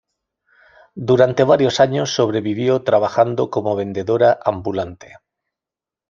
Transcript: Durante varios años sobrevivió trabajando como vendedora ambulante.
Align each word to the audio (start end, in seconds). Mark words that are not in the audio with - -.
Durante 1.09 1.43
varios 1.43 1.79
años 1.79 2.09
sobrevivió 2.15 2.81
trabajando 2.81 3.51
como 3.51 3.75
vendedora 3.75 4.39
ambulante. 4.43 5.17